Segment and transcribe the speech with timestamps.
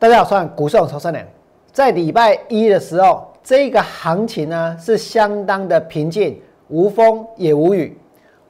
[0.00, 1.26] 大家好，我是股市王曹三良。
[1.72, 7.98] 在礼拜一的时候，这个行情呢是相当的平静，无风也无雨。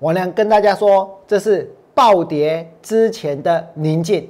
[0.00, 4.28] 王良跟大家说，这是暴跌之前的宁静。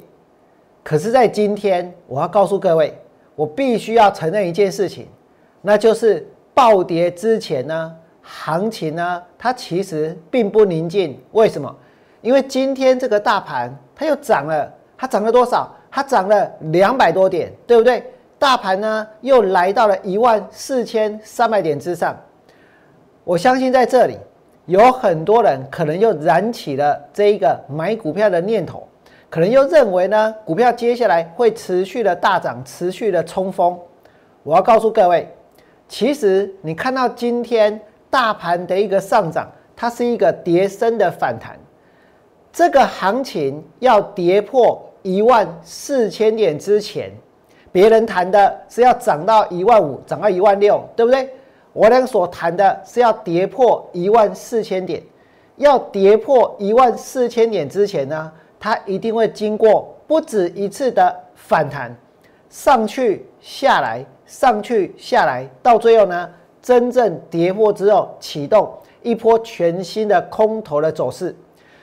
[0.85, 2.97] 可是，在今天，我要告诉各位，
[3.35, 5.09] 我必须要承认一件事情，
[5.61, 11.21] 那就是暴跌之前呢，行情呢，它其实并不宁静。
[11.33, 11.75] 为什么？
[12.21, 15.75] 因为今天这个大盘它又涨了，它涨了多少？
[15.91, 18.05] 它涨了两百多点，对不对？
[18.39, 22.17] 大盘呢又来到了一万四千三百点之上。
[23.25, 24.17] 我相信在这里
[24.67, 28.87] 有很多人可能又燃起了这一个买股票的念头，
[29.29, 33.77] 可能又认为呢股票接下来会持续的大涨，持续的冲锋。
[34.45, 35.29] 我要告诉各位，
[35.89, 41.59] 其实你看到今天大盘的一个上涨，它是一个跌升的反弹，
[42.53, 44.81] 这个行情要跌破。
[45.03, 47.11] 一万四千点之前，
[47.71, 51.29] 别人谈的是要涨到一万五，涨到一万六，对不对？
[51.73, 55.03] 我俩所谈的是要跌破一万四千点，
[55.57, 61.97] 要跌破一万四千点之前呢，它一定会经过不止一次的反弹，
[62.49, 66.29] 上去下来，上去下来，到最后呢，
[66.61, 71.37] 真正跌破之后，启动一波全新的空头的走势。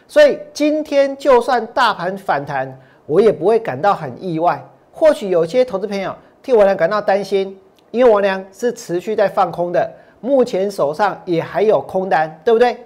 [0.08, 4.64] 所以今天就算大盘反弹，我也不会感到很意外。
[4.92, 7.59] 或许有些投资朋友替我俩感到担心，
[7.92, 12.78] 因为我俩是持续在放空的，目前手上也还有空单，对不对？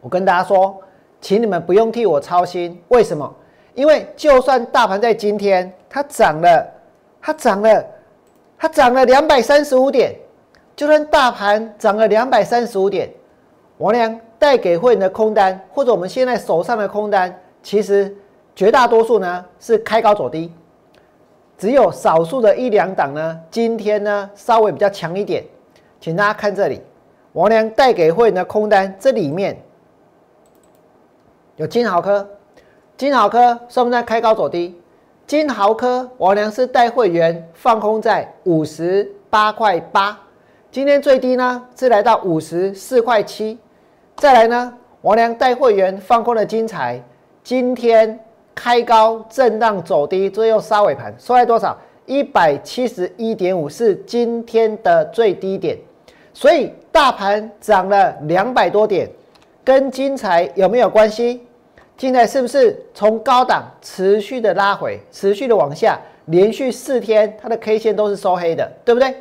[0.00, 0.78] 我跟大家说，
[1.20, 2.78] 请你们不用替我操心。
[2.88, 3.34] 为什么？
[3.74, 6.70] 因为就算大盘在今天它涨了，
[7.22, 7.84] 它涨了，
[8.58, 10.14] 它涨了两百三十五点，
[10.76, 13.08] 就算大盘涨了两百三十五点，
[13.78, 18.14] 我俩带给会员的空单，或者我们现在手上的空单，其实。
[18.54, 20.52] 绝大多数呢是开高走低，
[21.56, 25.42] 只有少数的一两档呢，今天呢稍微比较强一点，
[26.00, 26.82] 请大家看这里，
[27.32, 29.56] 王良带给会员的空单，这里面
[31.56, 32.28] 有金豪科，
[32.96, 34.78] 金豪科算不算开高走低？
[35.26, 40.18] 金豪科王良是带会员放空在五十八块八，
[40.70, 43.58] 今天最低呢是来到五十四块七，
[44.16, 47.02] 再来呢，王良带会员放空的金财，
[47.42, 48.20] 今天。
[48.54, 51.76] 开高震荡走低，最后杀尾盘收在多少？
[52.04, 55.78] 一百七十一点五是今天的最低点，
[56.34, 59.08] 所以大盘涨了两百多点，
[59.62, 61.46] 跟金财有没有关系？
[61.96, 65.96] 金财是不是从高档持续的拉回，持续的往下，
[66.26, 69.14] 连续四天它的 K 线都是收黑的，对不对？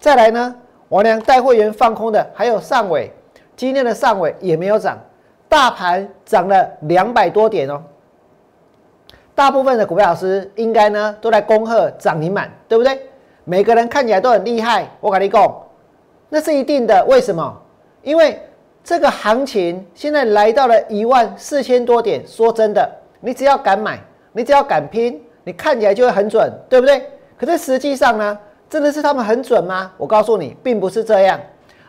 [0.00, 0.54] 再来呢，
[0.88, 3.10] 王良带会员放空的还有上尾，
[3.54, 4.98] 今天的上尾也没有涨，
[5.50, 7.82] 大盘涨了两百多点哦。
[9.34, 13.00] 大部分的股票老师应该呢都在恭贺涨停板，对不对？
[13.44, 15.62] 每个人看起来都很厉害，我跟你讲，
[16.28, 17.04] 那是一定的。
[17.06, 17.60] 为什么？
[18.02, 18.40] 因为
[18.84, 22.26] 这个行情现在来到了一万四千多点。
[22.26, 22.88] 说真的，
[23.20, 23.98] 你只要敢买，
[24.32, 27.02] 你只要敢拼，你看起来就会很准，对不对？
[27.36, 28.38] 可是实际上呢，
[28.70, 29.90] 真的是他们很准吗？
[29.96, 31.40] 我告诉你，并不是这样，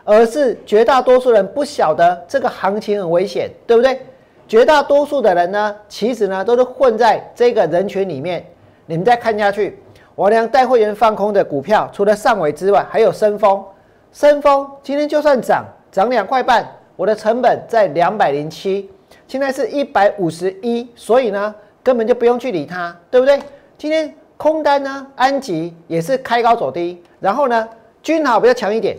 [0.02, 4.00] 而是绝大多数人不晓得这个行情很危险，对不对？
[4.46, 8.44] 绝大多数的人呢，其实呢都是混在这个人群里面。
[8.86, 9.78] 你们再看下去，
[10.14, 13.64] 我俩带会员放空的股票，除了上尾之外，还有深丰。
[14.12, 18.90] 深丰今天就算涨涨两块半，我的成本在两百零七，
[19.26, 23.40] 现在是一百五十一，所以呢根本就不用去理它，对不对？
[23.76, 27.68] 今天空单呢，安吉也是开高走低，然后呢
[28.02, 28.96] 均好比较强一点，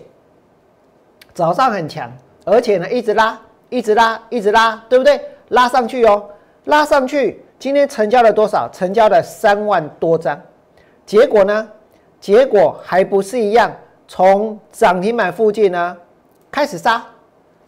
[1.33, 2.11] 早上很强，
[2.43, 3.39] 而且呢一直拉，
[3.69, 5.21] 一直拉，一直拉，对不对？
[5.49, 6.23] 拉上去哦，
[6.65, 7.43] 拉上去。
[7.57, 8.69] 今天成交了多少？
[8.69, 10.39] 成交了三万多张。
[11.05, 11.67] 结果呢？
[12.19, 13.71] 结果还不是一样，
[14.07, 15.95] 从涨停板附近呢
[16.51, 17.05] 开始杀，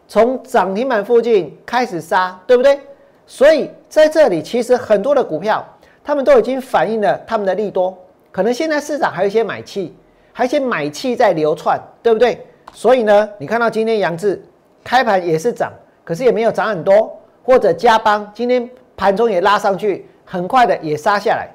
[0.08, 2.79] 从涨停板附近开始杀，对不对？
[3.28, 5.64] 所以在这里，其实很多的股票，
[6.03, 7.96] 他们都已经反映了他们的利多。
[8.32, 9.96] 可能现在市场还有一些买气，
[10.34, 12.44] 还有一些买气在流窜，对不对？
[12.73, 14.44] 所以呢，你看到今天杨志
[14.84, 15.72] 开盘也是涨，
[16.03, 17.16] 可是也没有涨很多。
[17.47, 21.47] 或者加邦今天盘中也拉上去，很快的也杀下来。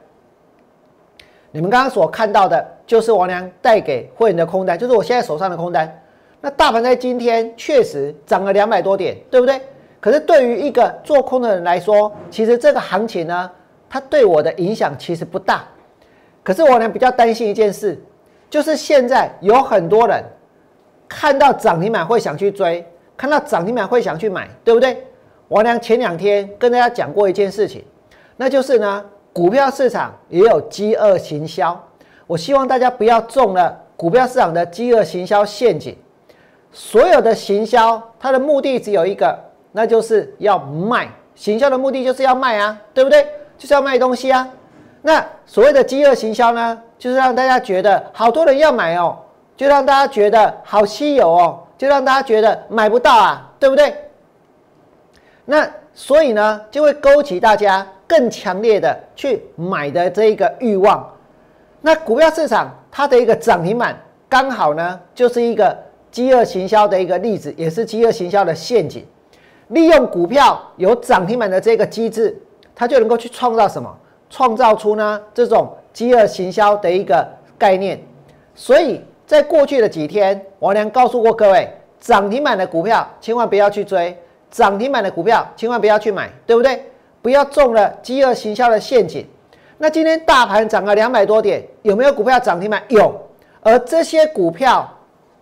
[1.50, 6.02] 你们刚刚所看到的，就是王良带给会员的空单，就是我现在手上的空单。
[6.40, 9.60] 那大盘在今天确实涨了两百多点，对不对？
[10.00, 13.50] 可是对于一个做空的人来说，其实这个行情呢，
[13.90, 15.62] 它对我的影响其实不大。
[16.42, 18.02] 可是我呢比较担心一件事，
[18.48, 20.24] 就是现在有很多人
[21.06, 22.82] 看到涨停板会想去追，
[23.14, 25.06] 看到涨停板会想去买，对不对？
[25.52, 27.84] 王良前两天跟大家讲过一件事情，
[28.38, 29.04] 那就是呢，
[29.34, 31.78] 股票市场也有饥饿行销。
[32.26, 35.94] 我希望大家不要中了股票市场的饥饿行销陷阱。
[36.72, 39.38] 所有的行销，它的目的只有一个，
[39.72, 41.06] 那就是要卖。
[41.34, 43.26] 行销的目的就是要卖啊，对不对？
[43.58, 44.48] 就是要卖东西啊。
[45.02, 49.18] 那所谓的饥饿行销呢，就是让大家觉得好多人要买哦，
[49.54, 53.94] 就让大家觉得好稀有哦，就让大家觉得买不到啊，对不对？
[55.44, 61.06] 那所以呢，就会勾起大家更强烈的去买的这一个欲望。
[61.80, 65.76] 那股票市场它的一个涨停板，刚好呢就是一个
[66.10, 69.04] 饥饿行销的一个例子，也是饥饿行销的陷阱。
[69.68, 72.40] 利用股票有涨停板的这个机制，
[72.74, 73.92] 它就能够去创造什么？
[74.30, 77.28] 创造出呢这种饥饿行销的一个
[77.58, 78.00] 概念。
[78.54, 81.68] 所以在过去的几天，王良告诉过各位，
[81.98, 84.16] 涨停板的股票千万不要去追。
[84.52, 86.84] 涨停板的股票千万不要去买，对不对？
[87.22, 89.26] 不要中了饥饿行销的陷阱。
[89.78, 92.80] 那今天大盘涨了两百多点，有没有股票涨停板？
[92.88, 93.12] 有。
[93.62, 94.88] 而这些股票，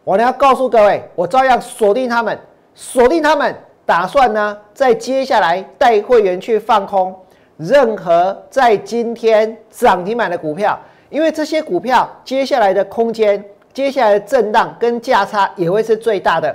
[0.04, 2.38] 我呢要告诉各位，我照样锁定他们，
[2.74, 3.54] 锁定他们，
[3.84, 7.18] 打算呢在接下来带会员去放空
[7.56, 10.78] 任何在今天涨停板的股票，
[11.08, 13.42] 因为这些股票接下来的空间、
[13.72, 16.54] 接下来的震荡跟价差也会是最大的。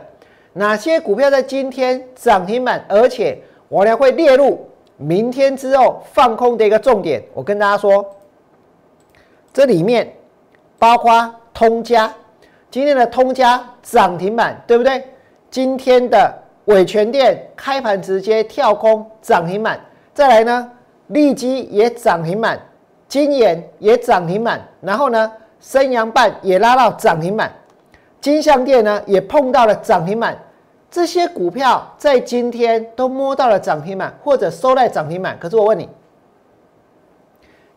[0.57, 2.81] 哪些股票在今天涨停板？
[2.87, 3.37] 而且
[3.67, 4.65] 我呢会列入
[4.95, 7.21] 明天之后放空的一个重点。
[7.33, 8.05] 我跟大家说，
[9.51, 10.09] 这里面
[10.79, 12.09] 包括通家，
[12.71, 15.03] 今天的通家涨停板，对不对？
[15.51, 16.33] 今天的
[16.65, 19.77] 伟全店开盘直接跳空涨停板，
[20.13, 20.71] 再来呢，
[21.07, 22.57] 利基也涨停板，
[23.09, 25.29] 金研也涨停板，然后呢，
[25.59, 27.53] 升阳半也拉到涨停板，
[28.25, 30.35] 金相店呢也碰到了涨停板。
[30.89, 35.37] 这些股票在今天都摸到了涨停板，或者收在涨停板。
[35.39, 35.87] 可是我问你，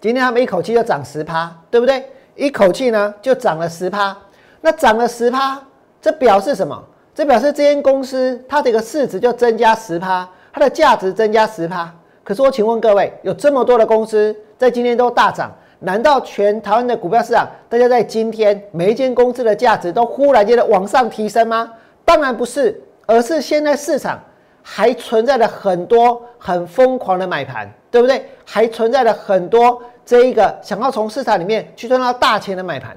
[0.00, 2.03] 今天他们一口气就涨十趴，对不对？
[2.35, 4.17] 一口气呢就涨了十趴。
[4.62, 5.61] 那涨了十趴，
[6.00, 6.83] 这表示什么？
[7.15, 11.94] 这表示这间公司它的一个市值就增加十趴，它的价值增加十趴。
[12.25, 21.73] 可是我请问各位，有这么多的公司在今天都大涨，难道全台湾的股票市场，大家在今天每一间公司的价值都忽然间的往上提升吗？
[22.05, 22.83] 当然不是。
[23.11, 24.23] 而是现在市场
[24.63, 28.23] 还存在了很多很疯狂的买盘，对不对？
[28.45, 32.95] 还存在了很多这一个想要从市场里面去赚到大钱的买盘。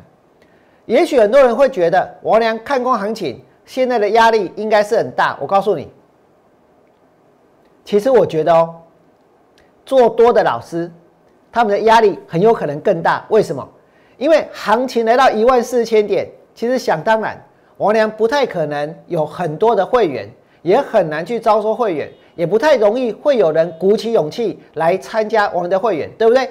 [0.85, 5.37] 也许很多人会觉得王良看空行情，现在的压力应该是很大。
[5.39, 5.89] 我告诉你，
[7.85, 8.75] 其实我觉得哦，
[9.85, 10.91] 做多的老师
[11.51, 13.25] 他们的压力很有可能更大。
[13.29, 13.67] 为什么？
[14.17, 17.39] 因为行情来到一万四千点，其实想当然。
[17.77, 20.29] 王良不太可能有很多的会员，
[20.61, 26.47] 也很难去招收会员，也不太容易会有人鼓起勇气来参加我们的会员，对不对？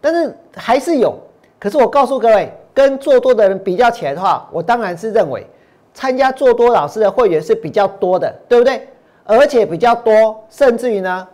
[0.00, 1.18] 但是还是有。
[1.58, 5.44] 可是我告诉各位，跟做多的人比较起来的话，我当然是认为
[5.92, 8.86] 参加做多老师的会员是比较多的，对不对？
[9.24, 11.26] 而且比较多，甚至于呢，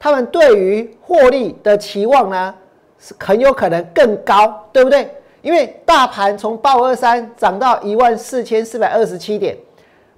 [0.00, 2.54] 他们对于获利的期望呢，
[2.98, 5.10] 是很有可能更高，对不对？
[5.40, 9.56] 因为大盘从八五二三涨到一万四千四百二十七点，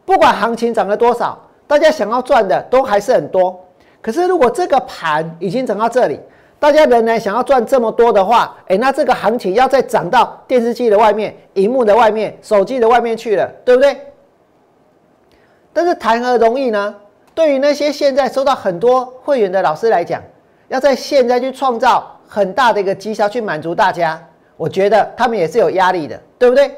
[0.04, 3.58] 不管行情涨了多少，大家想要赚的都还是很多。
[4.02, 6.18] 可是如果这个盘已经涨到这里，
[6.58, 13.96] 大家仍然想要赚这么多的话，哎，那这个行情要再涨到电视机的外面、荧幕的外面、手机的外面去了，对不对？
[15.72, 16.94] 但是谈何容易呢？
[17.34, 20.22] 对于那些现在收到很多会员的老师来讲，
[20.68, 24.20] 要在现在去创造很大的一个绩效，去满足大家。
[24.56, 26.70] 我觉得他们也是有压力的，对不对？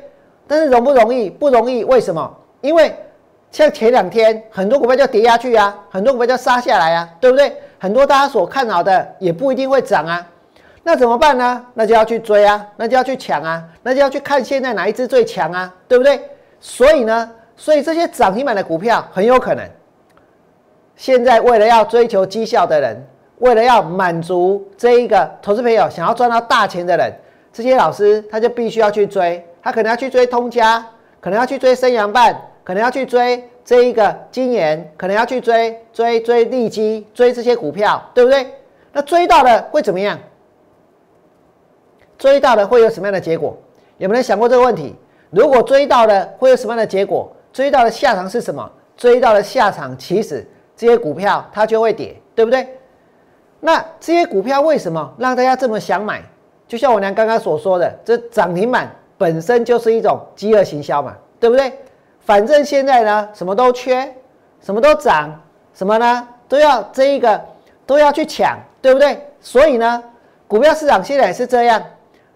[0.46, 1.28] 但是容不容易？
[1.28, 1.82] 不容易。
[1.84, 2.32] 为什么？
[2.60, 2.94] 因为
[3.50, 7.52] 像前两天很多股票就跌下去啊，很多股票就杀下来啊，对不对？
[7.78, 10.24] 很多大家所看好的也不一定会涨啊。
[10.84, 11.64] 那怎么办呢？
[11.74, 16.20] 那就要去追啊，那就要去抢啊，那就要去看现在哪一只最强啊，对不对？
[16.60, 19.68] 所以呢，所以这些涨停板的股票很有可能，
[20.96, 23.06] 现在为了要追求绩效的人，
[23.38, 27.12] 为了要满足这一个投资朋友想要赚到大钱的人。
[27.52, 30.86] 这些老师他就必须要去追，他可能要去追通家，
[31.20, 38.46] 可能要去追升阳办，可能要去追这一个金研，可能要去追追追利基，追这些股票，对不对？
[38.92, 40.18] 那追到了会怎么样？
[42.16, 43.56] 追到了会有什么样的结果？
[43.98, 44.94] 有没有人想过这个问题？
[45.30, 47.34] 如果追到了会有什么样的结果？
[47.52, 48.70] 追到的下场是什么？
[48.96, 50.46] 追到的下场其实
[50.82, 52.66] 这些股票它就会跌，对不对？
[53.60, 56.20] 那这些股票为什么让大家这么想买？
[56.66, 61.72] 就像我娘刚刚所说的，这涨停板本身就是一种饥饿行销嘛，对不对？
[62.18, 64.12] 反正现在呢，什么都缺，
[64.60, 65.40] 什么都涨，
[65.72, 67.40] 什么呢都要这一个
[67.86, 69.24] 都要去抢，对不对？
[69.40, 70.02] 所以呢，
[70.48, 71.80] 股票市场现在也是这样，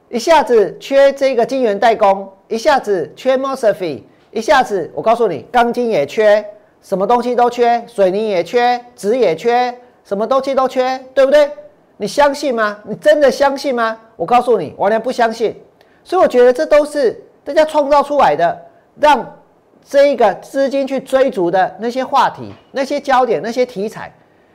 [0.09, 6.45] 一下子缺这个晶圆代工，一下子缺 mosfet，一下子我告诉你，钢筋也缺，
[6.87, 11.51] 什么东西都缺，水泥也缺，纸也缺，什么东西都缺，对不对？
[11.97, 12.79] 你相信吗？
[12.85, 13.99] 你真的相信吗？
[14.15, 15.61] 我告诉你，完全不相信。
[16.05, 18.57] 所以我觉得这都是大家创造出来的，
[19.01, 19.37] 让
[19.85, 24.15] 这一个资金去追逐的那些话题、那些焦点、那些题材。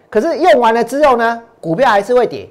[0.10, 2.48] 可是用完了之后呢，股票还是会跌。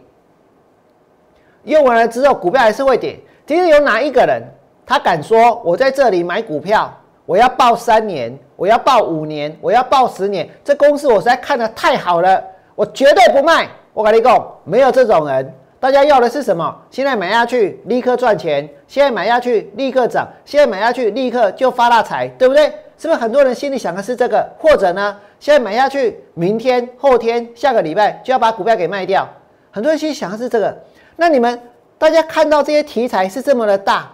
[1.64, 3.18] 用完了之后，股票还是会跌。
[3.46, 4.42] 今天有哪一个人
[4.84, 6.94] 他敢说我在这里买股票，
[7.24, 10.46] 我要报三年，我要报五年，我要报十年？
[10.62, 13.66] 这公司我实在看的太好了，我绝对不卖。
[13.94, 15.54] 我跟你讲，没有这种人。
[15.78, 16.78] 大家要的是什么？
[16.90, 22.70] 现在买下去立刻赚钱，现在买下去立刻涨，现在买下去立刻就发大财，对不对？
[22.98, 24.46] 是不是很多人心里想的是这个？
[24.58, 29.26] 或者呢，现在买下去，明天、后天、下个礼拜就要把股票给卖掉？
[29.70, 30.76] 很多人心里想的是这个。
[31.16, 31.58] 那你们
[31.96, 34.10] 大家看到这些题材是这么的大，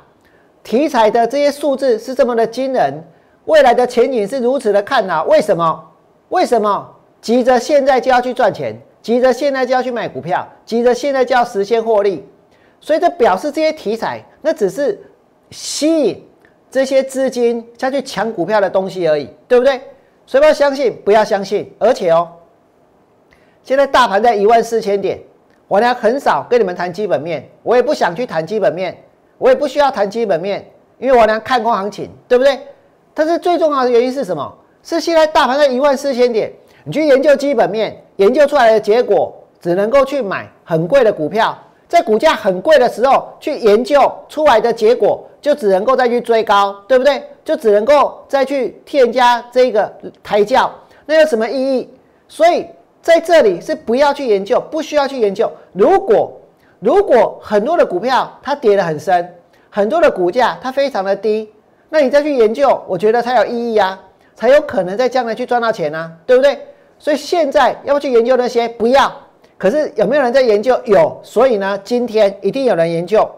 [0.63, 3.03] 题材的这些数字是这么的惊人，
[3.47, 5.85] 未来的前景是如此的看好，为什么？
[6.29, 8.77] 为什么急着现在就要去赚钱？
[9.01, 12.29] 急着现在就要去买股票，急着现在就要实现获利，
[12.81, 15.01] 所以这表示这些题材那只是
[15.53, 16.29] 吸引
[16.69, 19.81] 这些资金下去抢股票的东西而已，对不对？
[20.27, 21.73] 所以不要相信，不要相信。
[21.79, 22.29] 而且哦，
[23.63, 25.21] 现在大盘在一万四千点，
[25.69, 29.01] 我呢很少跟你们谈基本面，我也不想去谈基本面，
[29.39, 32.59] 我也不需要谈基本面，因为我呢看空行情，对不对？
[33.17, 34.55] 但是最重要的原因是什么？
[34.83, 36.53] 是现在大盘在一万四千点，
[36.85, 37.97] 你去研究基本面。
[38.17, 41.57] 研究出来的结果，只能够去买很贵的股票，
[41.89, 47.23] 在股价很贵的时候去研究出来的结果，就只能够再去追高，对不对？
[47.43, 49.91] 就只能够再去添加这个
[50.23, 50.71] 抬轿，
[51.07, 51.91] 那有什么意义？
[52.29, 52.67] 所以
[53.01, 55.51] 在这里是不要去研究，不需要去研究。
[55.73, 56.39] 如果
[56.81, 59.35] 如果很多的股票它跌得很深，
[59.71, 61.51] 很多的股价它非常的低，
[61.89, 63.99] 那你再去研究，我觉得才有意义啊，
[64.35, 66.59] 才有可能在将来去赚到钱啊，对不对？
[66.99, 68.69] 所以现在要不去研究那些？
[68.69, 69.13] 不要。
[69.59, 70.81] 可是有没有人在研究？
[70.85, 71.21] 有。
[71.23, 73.29] 所以呢，今天一定有人研究。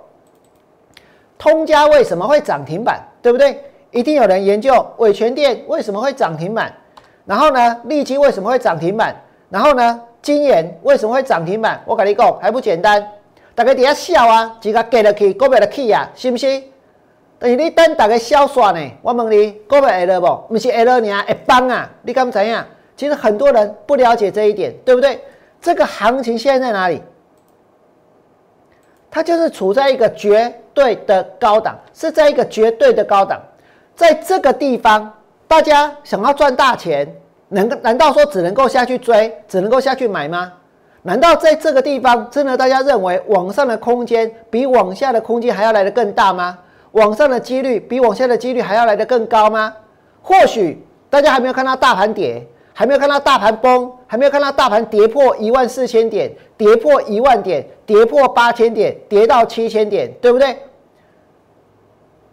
[1.36, 3.00] 通家为什么会涨停板？
[3.20, 3.62] 对不对？
[3.90, 4.86] 一定有人研究。
[4.98, 6.72] 伟全店为什么会涨停板？
[7.24, 9.14] 然后呢，利基为什么会涨停板？
[9.50, 11.80] 然后呢，金研为什么会涨停板？
[11.86, 13.06] 我跟你讲，还不简单。
[13.54, 16.62] 大家底下笑啊，几个给了去，股票的去啊，是不是？
[17.38, 18.90] 但是你等大家笑算呢？
[19.00, 20.26] 我问你，股票会了不？
[20.48, 21.88] 不是会了呢，会崩啊？
[22.02, 22.64] 你敢怎样？
[22.96, 25.20] 其实很多人不了解这一点，对不对？
[25.60, 27.00] 这个行情现在在哪里？
[29.10, 33.40] 它就是处在一个绝对的高档，是在一个绝对的高档。
[33.94, 35.12] 在这个地方，
[35.46, 37.06] 大家想要赚大钱，
[37.48, 40.52] 能难道说只能够下去追，只能够下去买吗？
[41.02, 46.58] 难道在这个地方，真的大家认为往上的空间比往下的空间还要来得更大吗？
[46.92, 49.74] 往上的几率比往下的几率还要来得更高吗？
[50.22, 52.46] 或许大家还没有看到大盘跌。
[52.74, 60.56] 还没有看到大盘崩，还没有看到大盘跌破一万四千点，跌破一万点，跌破八千点，跌到七千点，对不对？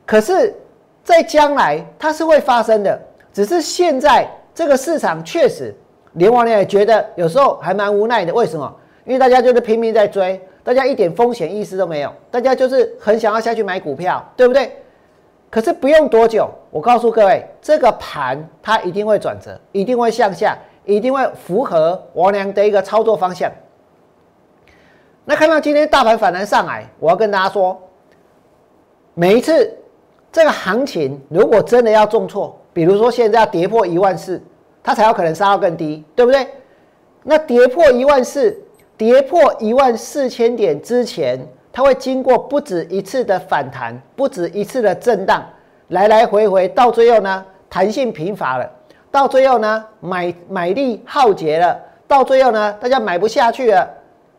[0.06, 0.56] 可是，
[1.04, 3.02] 在将来它是会发生的，
[3.34, 5.76] 只是现在这个市场确实，
[6.14, 8.32] 连王也觉得有时候还蛮无奈的。
[8.32, 8.72] 为什么？
[9.04, 14.76] 因为大家就是拼命在追，大家一点风险意识都没有，大家就是很想要下去买股票，对不对？
[15.52, 23.50] 可是不用多久，我告诉各位，这个盘它一定会转折，一定会向下，一定会符合王良的一个操作方向。
[25.24, 27.80] 那看到今天大盘反弹上来，我要跟大家说，
[29.14, 29.72] 每一次
[30.32, 34.42] 这个行情如果真的要重挫，比如说现在要跌破一万四，
[34.84, 36.48] 它才有可能杀到更低，对不对？
[37.22, 38.60] 那跌破一万四，
[38.98, 41.40] 跌破一万四千点之前。
[41.72, 45.44] 它会经过不止一次的反弹，不止一次的震荡，
[45.90, 48.72] 来来回回，到最后呢，弹性贫乏了，
[49.12, 53.86] 到最后呢，买买力耗竭了，到最后呢，大家买不下去了，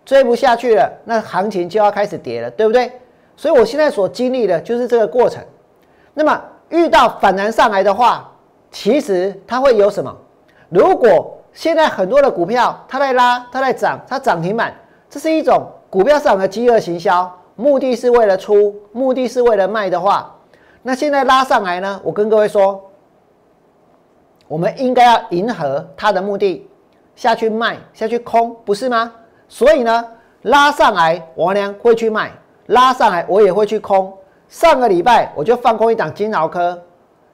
[0.02, 2.90] 追不下去了，那行情就要开始跌了，对不对？
[3.36, 5.44] 所以我现在所经历的就是这个过程。
[6.14, 8.32] 那么遇到反弹上来的话，
[8.70, 10.16] 其实它会有什么？
[10.70, 14.74] 如果现在很多的股票它在拉，它在涨，它涨停板，
[15.08, 15.66] 这是一种。
[15.88, 20.30] 股票市场的饥饿行销，目的是为了出，目的是为了卖的话，
[20.82, 21.98] 那现在拉上来呢？
[22.04, 22.90] 我跟各位说，
[24.46, 26.68] 我们应该要迎合它的目的，
[27.14, 29.10] 下去卖，下去空，不是吗？
[29.48, 30.04] 所以呢，
[30.42, 32.28] 拉上来，王良会去卖；
[32.66, 34.12] 拉上来，我也会去空。
[34.48, 36.78] 上个礼拜我就放空一档金豪科，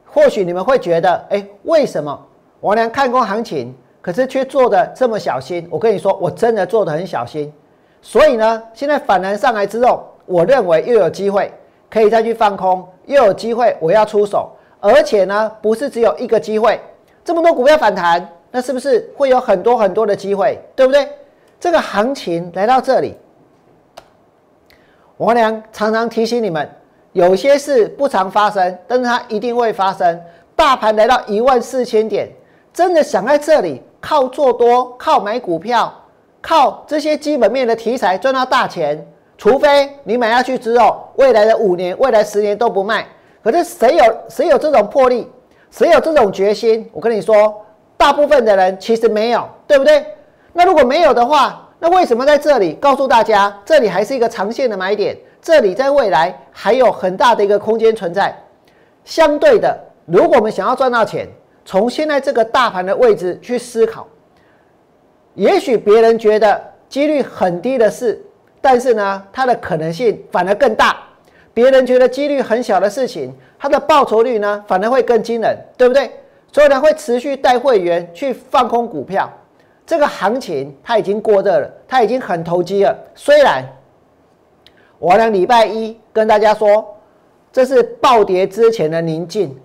[0.07, 2.27] 或许你们会觉得，哎，为什么
[2.61, 5.67] 王良看空行情，可是却做的这么小心？
[5.71, 7.51] 我跟你说，我真的做的很小心。
[8.03, 11.51] 所以呢，现在反弹上来之后，我认为又有机会
[11.89, 16.81] 可以再去放空，又有机会我要出手，而且呢，不是只有一个机会，
[17.25, 21.09] 这么多股票反弹，那是不是会有很多很多的机会，对不对？
[21.61, 23.17] 这个行情来到这里，
[25.19, 26.69] 王良常常提醒你们，
[27.13, 30.21] 有些事不常发生，但是它一定会发生。
[30.57, 32.29] 大盘来到一万四千点，
[32.73, 35.91] 真的想在这里靠做多、靠买股票、
[36.43, 39.07] 靠这些基本面的题材赚到大钱？
[39.39, 43.07] 除非你买下去之后，未来的五年、未来十年都不卖。
[43.43, 45.31] 可是谁有谁有这种魄力？
[45.71, 46.89] 谁有这种决心？
[46.93, 47.65] 我跟你说，
[47.97, 50.05] 大部分的人其实没有，对不对？
[50.53, 55.17] 那如果没有的话，那为什么在这里告诉大家，这里还是一个长线的买点？
[55.41, 58.37] 这里在未来还有很大的一个空间存在。
[59.05, 59.77] 相对的。
[60.05, 61.29] 如果我们想要赚到钱，
[61.65, 64.07] 从现在这个大盘的位置去思考，
[65.35, 68.21] 也许别人觉得几率很低的事，
[68.61, 70.95] 但是呢，它的可能性反而更大；
[71.55, 76.11] 别人觉得几率很小的事情，它的报酬率呢反而会更惊人，对不对？
[76.53, 79.31] 所以呢，会持续带会员去放空股票。
[79.87, 82.97] 这个行情它已经过热了，它已经很投机了。
[83.15, 83.65] 虽然
[84.99, 86.97] 我呢礼拜一跟大家说，
[87.53, 89.59] 这是暴跌之前的宁静。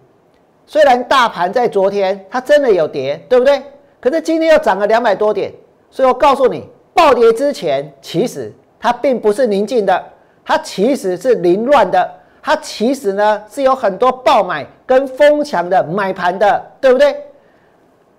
[0.67, 3.63] 虽然大盘在昨天它真的有跌，对不对？
[3.99, 5.51] 可是今天又涨了两百多点，
[5.89, 10.03] 所以我告诉你，暴跌之前其实它并不是宁静的，
[10.45, 12.07] 它其实是凌乱的，
[12.43, 17.15] 它其实呢是有很多爆买跟疯抢的买盘的，对不对？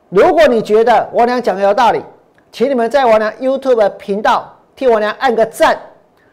[0.09, 2.02] 如果你觉得我俩讲的有道理，
[2.50, 5.78] 请你们在我俩 YouTube 频道替我俩按个赞。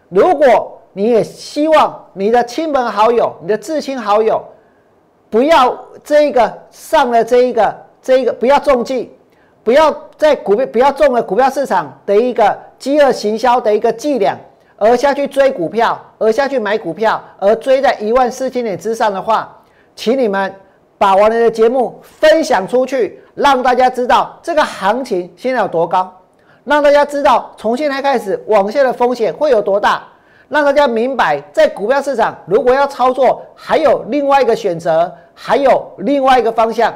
[0.07, 4.41] 如果你也希望你的亲朋好友、你的至亲好友，
[5.36, 9.13] 不要这个上了这一个这一个不要中计，
[9.65, 14.38] 不要在股票不要中了股票市场的一个饥饿行销的一个伎俩，
[14.78, 19.54] 而下去追股票，而下去买股票，而追在一万四千点之上的话，
[19.93, 20.56] 请你们
[20.98, 26.17] 把我们的节目分享出去，让大家知道这个行情现在有多高，
[26.63, 30.02] 让大家知道从现在开始往下的风险会有多大。
[30.49, 36.93] 让大家明白，在股票市场，如果要操作，还有另外一个选择，还有另外一个方向。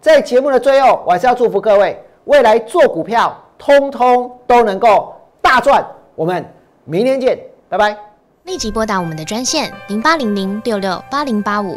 [0.00, 5.84] 在节目的最后，我还是要祝福各位，未来做股票，通通都能够大赚。
[6.14, 6.44] 我们
[6.84, 7.96] 明天见，拜拜。
[8.44, 11.76] 立即拨打我们的专线零八零零六六八零八五